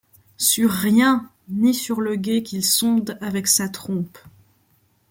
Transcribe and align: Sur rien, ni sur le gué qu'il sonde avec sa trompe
Sur 0.39 0.71
rien, 0.71 1.29
ni 1.47 1.75
sur 1.75 2.01
le 2.01 2.15
gué 2.15 2.41
qu'il 2.41 2.65
sonde 2.65 3.19
avec 3.21 3.45
sa 3.45 3.69
trompe 3.69 4.17